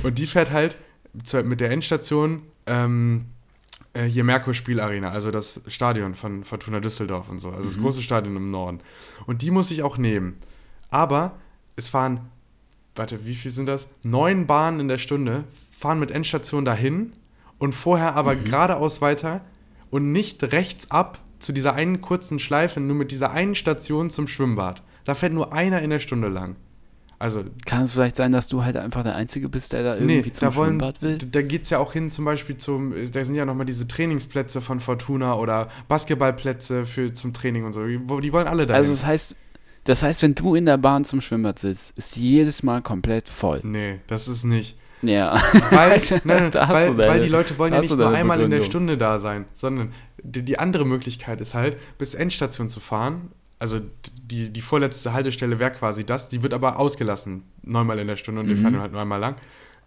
[0.03, 0.75] und die fährt halt
[1.23, 3.27] zu, mit der Endstation ähm,
[3.93, 8.01] äh, hier Merkur Spielarena, also das Stadion von Fortuna Düsseldorf und so, also das große
[8.01, 8.81] Stadion im Norden.
[9.25, 10.35] Und die muss ich auch nehmen.
[10.89, 11.37] Aber
[11.75, 12.29] es fahren,
[12.95, 13.89] warte, wie viel sind das?
[14.03, 17.13] Neun Bahnen in der Stunde, fahren mit Endstation dahin
[17.57, 19.41] und vorher aber geradeaus weiter
[19.91, 24.27] und nicht rechts ab zu dieser einen kurzen Schleife, nur mit dieser einen Station zum
[24.27, 24.81] Schwimmbad.
[25.03, 26.55] Da fährt nur einer in der Stunde lang.
[27.17, 30.17] Also Kann es vielleicht sein, dass du halt einfach der Einzige bist, der da irgendwie
[30.17, 31.17] Nee, zum da wollen, Schwimmbad will?
[31.17, 34.59] da geht es ja auch hin, zum Beispiel zum, da sind ja nochmal diese Trainingsplätze
[34.59, 37.85] von Fortuna oder Basketballplätze für, zum Training und so.
[37.85, 38.81] Die, wollen alle dahin.
[38.83, 39.35] Also das heißt,
[39.85, 43.61] das heißt, wenn du in der Bahn zum Schwimmbad sitzt, ist jedes Mal komplett voll.
[43.63, 44.77] nee, das ist nicht.
[45.01, 45.41] Ja.
[45.71, 48.65] Weil, nein, weil, weil die Leute wollen ja nicht nur einmal in der Begründung.
[48.71, 49.91] Stunde da sein, sondern
[50.23, 53.29] die, die andere Möglichkeit ist halt, bis Endstation zu fahren.
[53.59, 53.79] Also
[54.21, 58.41] die, die vorletzte Haltestelle wäre quasi das, die wird aber ausgelassen, neunmal in der Stunde
[58.41, 58.61] und die Mhm.
[58.63, 59.35] fahren halt nur einmal lang.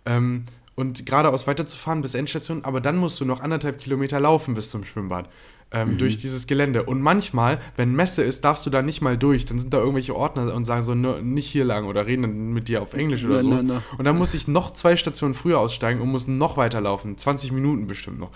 [0.06, 0.44] Ähm,
[0.76, 4.84] und geradeaus weiterzufahren bis Endstation, aber dann musst du noch anderthalb Kilometer laufen bis zum
[4.84, 5.28] Schwimmbad.
[5.70, 5.98] Ähm, Mhm.
[5.98, 6.84] Durch dieses Gelände.
[6.84, 9.44] Und manchmal, wenn Messe ist, darfst du da nicht mal durch.
[9.44, 12.52] Dann sind da irgendwelche Ordner und sagen so, "No, nicht hier lang oder reden dann
[12.54, 13.48] mit dir auf Englisch oder No, so.
[13.50, 13.82] no, no.
[13.98, 17.18] Und dann muss ich noch zwei Stationen früher aussteigen und muss noch weiterlaufen.
[17.18, 18.30] 20 Minuten bestimmt noch.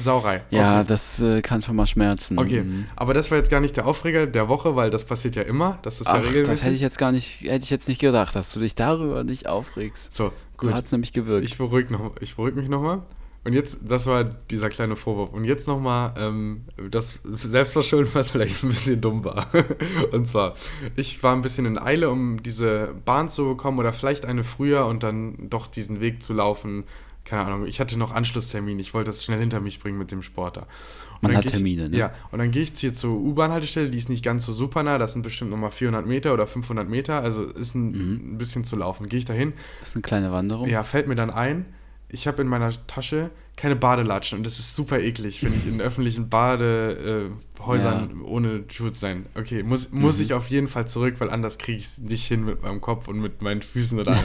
[0.00, 0.42] Sauerei.
[0.50, 0.88] Ja, Okay.
[0.88, 2.38] das äh, kann schon mal schmerzen.
[2.40, 2.64] Okay,
[2.96, 5.78] aber das war jetzt gar nicht der Aufreger der Woche, weil das passiert ja immer.
[5.82, 6.48] Das ist ja Ach, regelmäßig.
[6.48, 9.22] das hätte ich jetzt gar nicht, hätte ich jetzt nicht gedacht, dass du dich darüber
[9.22, 10.12] nicht aufregst.
[10.12, 10.70] so, gut.
[10.70, 11.44] So hat es nämlich gewirkt.
[11.44, 13.02] Ich beruhige noch, ich beruhig mich nochmal.
[13.44, 15.30] Und jetzt, das war dieser kleine Vorwurf.
[15.32, 19.46] Und jetzt nochmal ähm, das Selbstverschulden, was vielleicht ein bisschen dumm war.
[20.12, 20.54] und zwar,
[20.96, 24.86] ich war ein bisschen in Eile, um diese Bahn zu bekommen oder vielleicht eine früher
[24.86, 26.84] und dann doch diesen Weg zu laufen.
[27.26, 28.78] Keine Ahnung, ich hatte noch Anschlusstermin.
[28.78, 30.60] Ich wollte das schnell hinter mich bringen mit dem Sport da.
[30.60, 31.96] Und Man dann hat geh ich, Termine, ne?
[31.96, 34.98] Ja, und dann gehe ich hier zur U-Bahn-Haltestelle, die ist nicht ganz so super nah,
[34.98, 38.34] das sind bestimmt nochmal 400 Meter oder 500 Meter, also ist ein, Mhm.
[38.34, 39.08] ein bisschen zu laufen.
[39.08, 40.68] Gehe ich da hin, das ist eine kleine Wanderung.
[40.68, 41.64] ja, fällt mir dann ein,
[42.08, 45.80] ich habe in meiner Tasche keine Badelatschen und das ist super eklig, finde ich, in
[45.80, 49.26] öffentlichen Badehäusern ohne Schuhe zu sein.
[49.34, 52.44] Okay, muss, muss ich auf jeden Fall zurück, weil anders kriege ich es nicht hin
[52.44, 54.16] mit meinem Kopf und mit meinen Füßen oder.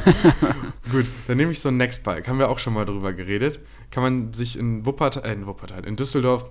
[0.92, 3.60] Gut, dann nehme ich so einen Nextbike, haben wir auch schon mal drüber geredet.
[3.92, 6.46] Kann man sich in Wuppertal, äh, in Wuppertal, in Düsseldorf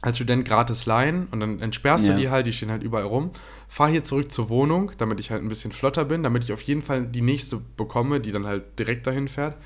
[0.00, 2.12] als Student gratis leihen und dann entsperrst Ja.
[2.14, 3.32] du die halt, die stehen halt überall rum.
[3.66, 6.62] Fahr hier zurück zur Wohnung, damit ich halt ein bisschen flotter bin, damit ich auf
[6.62, 9.56] jeden Fall die nächste bekomme, die dann halt direkt dahin fährt.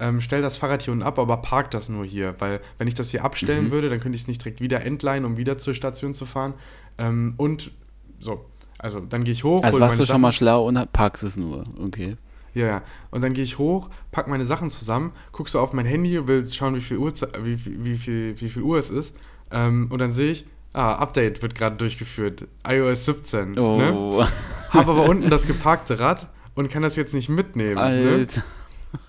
[0.00, 2.94] Ähm, stell das Fahrrad hier unten ab, aber park das nur hier, weil wenn ich
[2.94, 3.70] das hier abstellen Mhm.
[3.70, 6.54] würde, dann könnte ich es nicht direkt wieder entleihen, um wieder zur Station zu fahren.
[6.98, 7.70] Ähm, und
[8.18, 8.44] so,
[8.78, 9.62] also dann gehe ich hoch.
[9.62, 11.64] Also warst du schon mal schlau und packst es nur.
[11.78, 12.16] Okay.
[12.54, 12.82] Ja, ja.
[13.10, 16.44] Und dann gehe ich hoch, pack meine Sachen zusammen, guck so auf mein Handy, will
[16.46, 19.14] schauen, wie viel Uhr, wie, wie, viel, wie viel Uhr es ist.
[19.52, 22.46] Ähm, und dann sehe ich, ah, Update wird gerade durchgeführt.
[22.66, 23.52] iOS 17.
[23.52, 23.92] Ne?
[23.94, 24.24] Oh,
[24.70, 27.74] Hab aber unten das geparkte Rad und kann das jetzt nicht mitnehmen.
[27.74, 27.80] Ne?
[27.80, 28.16] Alter.
[28.16, 28.26] Mir,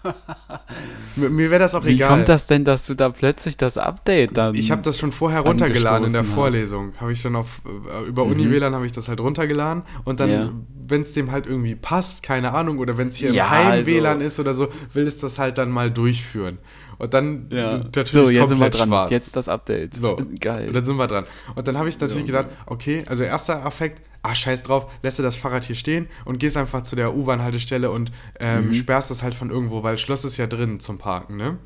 [1.15, 2.09] mir wäre das auch Wie egal.
[2.09, 4.55] kommt das denn, dass du da plötzlich das Update dann.
[4.55, 6.23] Ich habe das schon vorher runtergeladen in der.
[6.23, 6.93] Vorlesung.
[6.99, 8.31] Habe ich dann auf äh, über Mhm.
[8.31, 10.49] Uni-WLAN habe ich das halt runtergeladen und dann, Ja.
[10.87, 14.05] wenn es dem halt irgendwie passt, keine Ahnung, oder wenn es hier Ja, im Heim
[14.05, 16.59] also- ist oder so, will es das halt dann mal durchführen.
[16.99, 17.77] Und dann Ja.
[17.79, 18.87] natürlich so, jetzt sind wir dran.
[18.89, 19.09] schwarz.
[19.11, 19.95] Jetzt das Update.
[19.95, 20.67] So, Geil.
[20.67, 21.25] Und dann sind wir dran.
[21.55, 22.41] Und dann habe ich natürlich Ja.
[22.43, 26.37] gedacht, okay, also erster Affekt, ah, scheiß drauf, lässt du das Fahrrad hier stehen und
[26.39, 28.73] gehst einfach zu der U-Bahn-Haltestelle und ähm, Mhm.
[28.73, 31.57] sperrst das halt von irgendwo, weil Schloss ist ja drin zum Parken, ne?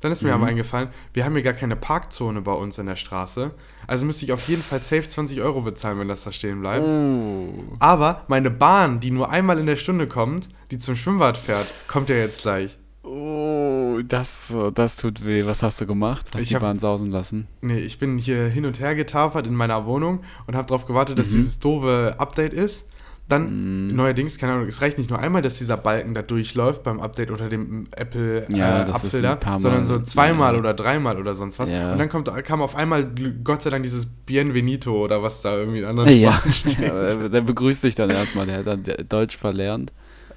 [0.00, 0.34] Dann ist mir Mhm.
[0.34, 3.50] aber eingefallen, wir haben hier gar keine Parkzone bei uns in der Straße.
[3.86, 6.86] Also müsste ich auf jeden Fall safe 20 Euro bezahlen, wenn das da stehen bleibt.
[6.86, 7.64] Oh.
[7.80, 12.08] Aber meine Bahn, die nur einmal in der Stunde kommt, die zum Schwimmbad fährt, kommt
[12.08, 12.78] ja jetzt gleich.
[13.04, 15.44] Oh, das, das tut weh.
[15.44, 16.26] Was hast du gemacht?
[16.34, 17.46] Hast Ich die hab- Bahn sausen lassen?
[17.60, 21.16] Nee, ich bin hier hin und her getapert in meiner Wohnung und habe darauf gewartet,
[21.16, 21.20] Mhm.
[21.20, 22.86] dass dieses doofe Update ist.
[23.26, 27.00] Dann neuerdings, keine Ahnung, es reicht nicht nur einmal, dass dieser Balken da durchläuft beim
[27.00, 30.58] Update unter dem Apple Ja, äh, Apfel ein da, sondern so zweimal ja.
[30.60, 31.70] oder dreimal oder sonst was.
[31.70, 31.92] Ja.
[31.92, 33.10] Und dann kommt, kam auf einmal,
[33.42, 36.78] Gott sei Dank, dieses Bienvenido oder was da irgendwie in anderen Ja, Sprachen steht.
[36.80, 38.44] der, der begrüßt dich dann erstmal.
[38.44, 39.90] Der hat dann Deutsch verlernt.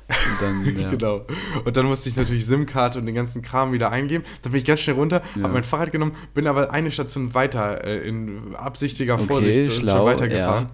[0.10, 0.90] Und dann, ja.
[0.90, 1.26] Genau.
[1.66, 4.24] Und dann musste ich natürlich SIM-Karte und den ganzen Kram wieder eingeben.
[4.42, 5.44] Dann bin ich ganz schnell runter, Ja.
[5.44, 9.72] habe mein Fahrrad genommen, bin aber eine Station weiter äh, in absichtiger Okay, Vorsicht und
[9.72, 10.64] schlau, schon weitergefahren.
[10.66, 10.72] ja.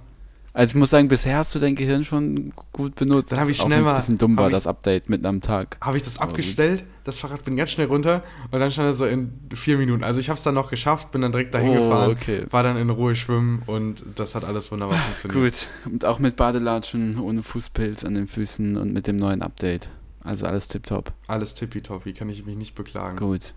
[0.55, 3.31] Also ich muss sagen, bisher hast du dein Gehirn schon gut benutzt.
[3.31, 5.25] Dann hab ich auch schnell wenn's mal- ein bisschen dumm war, ich- das Update mitten
[5.25, 5.77] am Tag.
[5.81, 6.33] Habe ich das Aber gut.
[6.41, 10.03] abgestellt, das Fahrrad, bin ganz schnell runter und dann stand er so in vier Minuten.
[10.03, 12.45] Also ich habe es dann noch geschafft, bin dann direkt dahin Oh, gefahren, okay.
[12.51, 15.67] war dann in Ruhe schwimmen und das hat alles wunderbar funktioniert.
[15.85, 15.91] Gut.
[15.91, 19.89] Und auch mit Badelatschen, ohne Fußpilz an den Füßen und mit dem neuen Update.
[20.23, 21.11] Also alles tipptopp.
[21.25, 23.17] Alles tippitoppi, kann ich mich nicht beklagen.
[23.17, 23.55] Gut.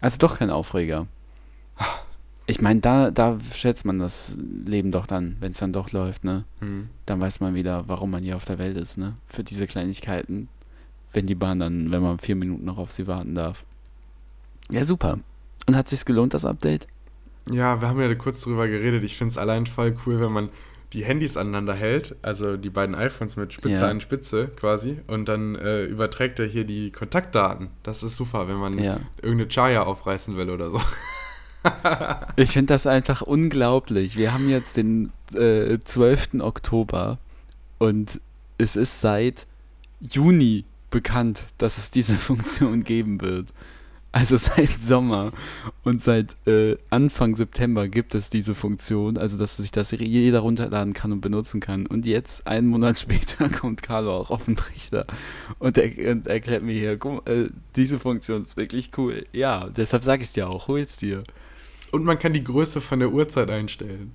[0.00, 1.08] Also doch kein Aufreger.
[2.48, 6.22] Ich meine, da, da schätzt man das Leben doch dann, wenn es dann doch läuft,
[6.24, 6.44] ne?
[6.60, 6.88] Hm.
[7.04, 9.14] Dann weiß man wieder, warum man hier auf der Welt ist, ne?
[9.26, 10.48] Für diese Kleinigkeiten.
[11.12, 13.64] Wenn die Bahn dann, wenn man vier Minuten noch auf sie warten darf.
[14.70, 15.18] Ja, super.
[15.66, 16.86] Und hat sich's gelohnt, das Update?
[17.50, 19.02] Ja, wir haben ja kurz drüber geredet.
[19.02, 20.48] Ich finde es allein voll cool, wenn man
[20.92, 23.88] die Handys aneinander hält, also die beiden iPhones mit Spitze Ja.
[23.90, 27.68] an Spitze quasi, und dann äh, überträgt er hier die Kontaktdaten.
[27.82, 29.00] Das ist super, wenn man Ja.
[29.20, 30.80] irgendeine Chaya aufreißen will oder so.
[32.36, 34.16] Ich finde das einfach unglaublich.
[34.16, 36.40] Wir haben jetzt den äh, 12.
[36.40, 37.18] Oktober
[37.78, 38.20] und
[38.58, 39.46] es ist seit
[40.00, 43.52] Juni bekannt, dass es diese Funktion geben wird.
[44.12, 45.32] Also seit Sommer
[45.84, 50.94] und seit äh, Anfang September gibt es diese Funktion, also dass sich das jeder runterladen
[50.94, 51.86] kann und benutzen kann.
[51.86, 55.04] Und jetzt, einen Monat später, kommt Carlo auch auf den Trichter
[55.58, 59.26] und, er, und erklärt mir hier, guck, äh, diese Funktion ist wirklich cool.
[59.34, 61.22] Ja, deshalb sage ich es dir auch, hol's dir.
[61.96, 64.12] Und man kann die Größe von der Uhrzeit einstellen.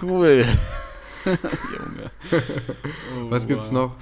[0.00, 0.46] Cool.
[1.24, 2.10] Junge.
[3.18, 3.96] Oh, Was gibt's wow.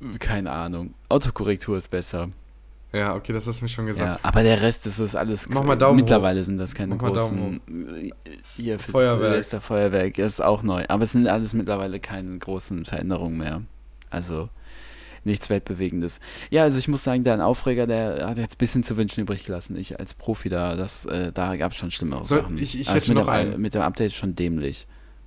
[0.00, 0.18] noch?
[0.20, 0.94] Keine Ahnung.
[1.08, 2.28] Autokorrektur ist besser.
[2.92, 4.20] Ja, okay, das hast du mir schon gesagt.
[4.22, 5.48] Ja, aber der Rest ist das alles.
[5.48, 7.60] Mach mal Daumen Mittlerweile sind das keine Mach mal großen.
[8.54, 9.30] Hier für Feuerwerk.
[9.32, 10.84] Silvester Feuerwerk ist auch neu.
[10.86, 13.62] Aber es sind alles mittlerweile keine großen Veränderungen mehr.
[14.10, 14.48] Also
[15.24, 16.20] nichts Weltbewegendes.
[16.50, 19.44] Ja, also ich muss sagen, der Aufreger, der hat jetzt ein bisschen zu wünschen übrig
[19.44, 19.76] gelassen.
[19.76, 22.58] Ich als Profi da, das, äh, da gab es schon schlimmere So, Sachen.
[22.58, 23.60] ich- ich hätte mit noch der, einen.
[23.60, 24.86] Mit dem Update schon dämlich.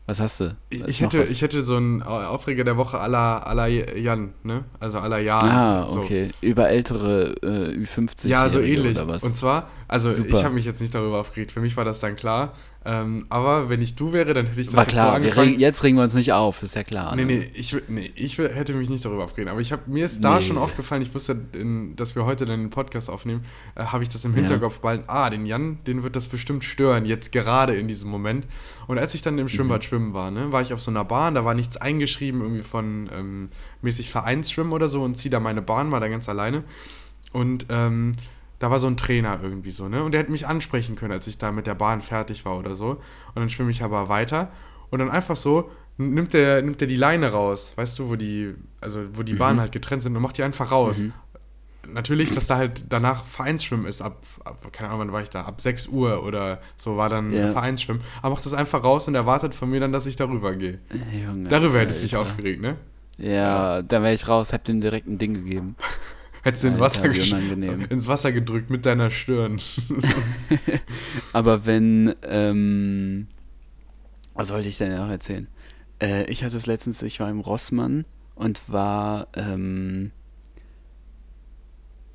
[0.10, 0.55] Was hast du?
[0.69, 1.29] Ich, Ist ich, hätte, was?
[1.31, 4.63] ich hätte so einen Aufreger der Woche à la, Jan, ne?
[4.79, 5.43] Also la Jan.
[5.49, 5.99] Ah, so.
[5.99, 6.29] okay.
[6.39, 8.27] Über ältere äh, Ü50.
[8.29, 8.95] Ja, so ähnlich.
[8.97, 9.21] Oder was?
[9.23, 10.38] Und zwar, also Super.
[10.38, 11.52] ich habe mich jetzt nicht darüber aufgeregt.
[11.52, 12.54] Für mich war das dann klar.
[12.86, 15.47] Ähm, aber wenn ich du wäre, dann hätte ich das War jetzt klar, so angefangen.
[15.50, 17.15] regen, jetzt regen wir uns nicht auf, ist ja klar.
[17.17, 17.34] Nee, ne?
[17.39, 19.52] nee, ich, nee, ich hätte mich nicht darüber aufgeregt.
[19.52, 20.45] Aber ich hab, mir ist da Nee.
[20.45, 23.43] schon aufgefallen, ich wusste, in, dass wir heute dann den Podcast aufnehmen,
[23.76, 24.38] äh, habe ich das im Ja.
[24.38, 25.04] Hinterkopf behalten.
[25.08, 28.45] Ah, den Jan, den wird das bestimmt stören, jetzt gerade in diesem Moment.
[28.88, 29.88] Und als ich dann im Schwimmbad Mhm.
[29.88, 33.10] schwimmen war, ne, war ich auf so einer Bahn, da war nichts eingeschrieben, irgendwie von
[33.13, 33.50] ähm,
[33.82, 36.63] mäßig Vereinsschwimmen oder so und ziehe da meine Bahn, war da ganz alleine.
[37.34, 38.15] Und ähm,
[38.59, 40.03] da war so ein Trainer irgendwie so, ne?
[40.03, 42.75] Und der hätte mich ansprechen können, als ich da mit der Bahn fertig war oder
[42.75, 42.89] so.
[42.91, 44.51] Und dann schwimme ich aber weiter.
[44.89, 48.53] Und dann einfach so nimmt der, nimmt der die Leine raus, weißt du, wo die,
[48.81, 51.03] also wo die Bahnen halt getrennt sind und macht die einfach raus.
[51.89, 55.43] Natürlich, dass da halt danach Vereinsschwimmen ist, ab, ab, keine Ahnung, wann war ich da,
[55.43, 57.49] ab 6 Uhr oder so war dann Ja.
[57.49, 58.01] Vereinsschwimmen.
[58.21, 60.79] Aber macht das einfach raus und erwartet von mir dann, dass ich darüber gehe.
[61.25, 62.75] Junge, Darüber hättest du dich aufgeregt, ne?
[63.17, 65.75] Ja, da wäre ich raus, hab dem direkt ein Ding gegeben.
[66.47, 67.03] Hättest du in Wasser
[67.89, 69.60] ins Wasser gedrückt mit deiner Stirn.
[71.33, 73.27] Aber wenn, ähm,
[74.33, 75.47] was wollte ich denn noch erzählen?
[76.01, 78.05] Äh, ich hatte es letztens, ich war im Rossmann
[78.36, 80.12] und war, ähm,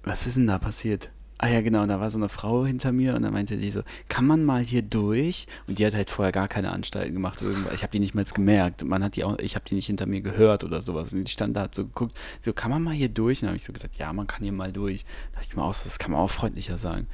[0.03, 1.11] was ist denn da passiert?
[1.44, 3.83] Ah ja, genau, da war so eine Frau hinter mir und da meinte die so,
[4.09, 5.48] kann man mal hier durch?
[5.66, 7.42] Und die hat halt vorher gar keine Anstalten gemacht.
[7.42, 7.74] Irgendwas.
[7.74, 8.85] Ich habe die nicht mal gemerkt.
[8.85, 11.12] Man hat die auch, ich habe die nicht hinter mir gehört oder sowas.
[11.12, 13.38] Und die stand da, hat so geguckt, so, kann man mal hier durch?
[13.38, 15.05] Und dann habe ich so gesagt, ja, man kann hier mal durch.
[15.33, 17.09] Da dachte ich mir auch, so, das kann man auch freundlicher sagen.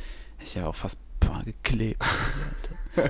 [0.45, 2.03] Ich habe auch fast boah, geklebt.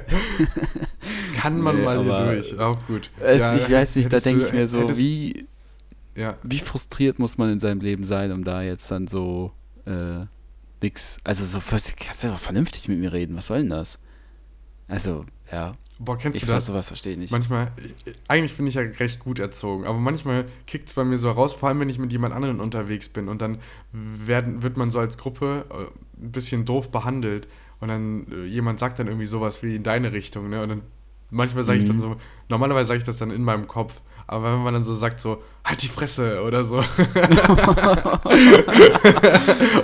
[1.36, 2.58] Kann man Nee, mal hier durch.
[2.58, 3.10] Auch gut.
[3.20, 5.46] Es, Ja, ich weiß nicht, da denke ich mir so, hättest- wie,
[6.14, 6.36] Ja.
[6.42, 9.52] wie frustriert muss man in seinem Leben sein, um da jetzt dann so
[9.86, 10.26] äh,
[10.82, 11.18] nix.
[11.24, 13.98] Also so kannst du doch vernünftig mit mir reden, was soll denn das?
[14.86, 15.74] Also, ja.
[16.00, 16.66] Boah, kennst Ich du das?
[16.66, 17.32] sowas verstehe ich nicht.
[17.32, 17.72] Manchmal,
[18.06, 21.30] ich- eigentlich bin ich ja recht gut erzogen, aber manchmal kickt es bei mir so
[21.30, 23.58] raus, vor allem wenn ich mit jemand anderen unterwegs bin und dann
[23.92, 27.48] werden, wird man so als Gruppe äh, ein bisschen doof behandelt
[27.80, 30.62] und dann äh, jemand sagt dann irgendwie sowas wie in deine Richtung, ne?
[30.62, 30.82] Und dann
[31.30, 32.00] manchmal sage ich dann Mhm.
[32.00, 32.16] so,
[32.48, 35.42] normalerweise sage ich das dann in meinem Kopf, aber wenn man dann so sagt so,
[35.64, 36.76] halt die Fresse oder so.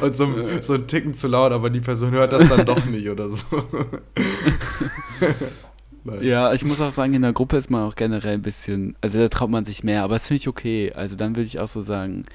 [0.03, 0.29] und so,
[0.61, 3.45] so ein Ticken zu laut, aber die Person hört das dann doch nicht oder so.
[6.21, 9.19] Ja, ich muss auch sagen, in der Gruppe ist man auch generell ein bisschen, also
[9.19, 10.93] da traut man sich mehr, aber das finde ich okay.
[10.93, 12.27] Also dann würde ich auch so sagen,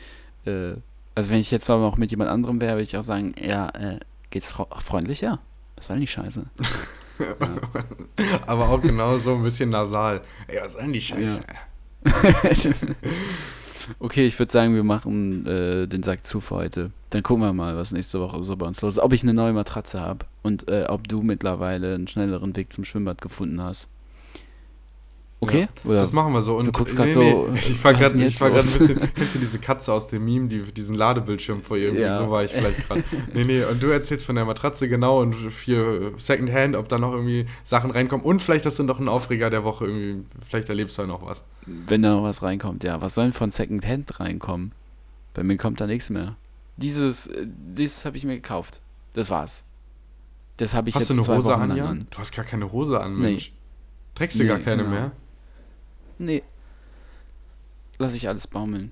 [0.45, 0.71] äh,
[1.13, 3.69] also wenn ich jetzt auch noch mit jemand anderem wäre, würde ich auch sagen, ja,
[3.69, 3.99] äh,
[4.31, 5.37] geht's freundlicher?
[5.75, 6.45] Was soll die Scheiße?
[8.47, 10.21] Aber auch genau so ein bisschen nasal.
[10.47, 11.43] Ey, was soll denn die Scheiße?
[13.97, 16.91] Okay, ich würde sagen, wir machen äh, den Sack zu für heute.
[17.09, 18.99] Dann gucken wir mal, was nächste Woche so bei uns los ist.
[19.03, 22.85] Ob ich eine neue Matratze habe und äh, ob du mittlerweile einen schnelleren Weg zum
[22.85, 23.87] Schwimmbad gefunden hast.
[25.41, 25.69] Okay?
[25.85, 25.95] Oder?
[26.01, 26.57] Das machen wir so.
[26.57, 28.99] Und Du guckst grad so, ich war was gerade denn ich war gerade ein bisschen.
[29.15, 31.85] Kennst du diese Katze aus dem Meme, die diesen Ladebildschirm vor ihr?
[31.85, 32.01] irgendwie?
[32.03, 32.15] Ja.
[32.15, 33.03] So war ich vielleicht gerade.
[33.33, 37.13] Nee, nee, und du erzählst von der Matratze genau und für Secondhand, ob da noch
[37.13, 38.25] irgendwie Sachen reinkommen.
[38.25, 40.25] Und vielleicht hast du noch einen Aufreger der Woche irgendwie.
[40.45, 41.45] Vielleicht erlebst du ja noch was.
[41.65, 43.01] Wenn da noch was reinkommt, ja.
[43.01, 44.73] Was soll denn von Secondhand reinkommen?
[45.33, 46.35] Bei mir kommt da nichts mehr.
[46.75, 48.81] Dieses, äh, dieses habe ich mir gekauft.
[49.13, 49.63] Das war's.
[50.57, 51.87] Das habe ich hast jetzt du eine zwei Hose Wochen an, Jan?
[51.87, 52.07] an.
[52.09, 53.21] Du hast gar keine Hose an, Nee.
[53.31, 53.53] Mensch.
[54.15, 54.95] Trägst du Nee, gar keine genau.
[54.95, 55.11] mehr?
[56.19, 56.43] Nee.
[57.97, 58.91] Lass ich alles baumeln.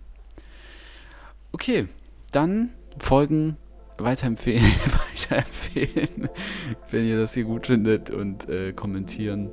[1.51, 1.87] Okay,
[2.31, 3.57] dann folgen,
[3.97, 4.63] weiterempfehlen,
[5.13, 6.29] weiterempfehlen,
[6.91, 9.49] wenn ihr das hier gut findet und äh, kommentieren.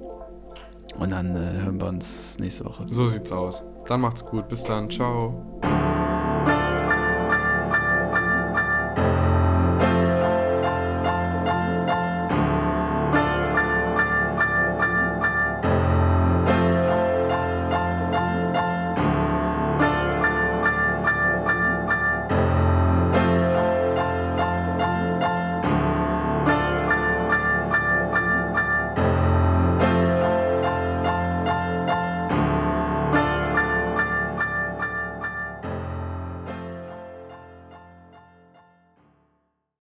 [0.98, 2.86] Und dann äh, hören wir uns nächste Woche.
[2.88, 3.62] So sieht's aus.
[3.86, 4.48] Dann macht's gut.
[4.48, 4.88] Bis dann.
[4.88, 5.60] Ciao.